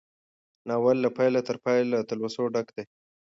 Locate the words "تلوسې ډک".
2.09-2.67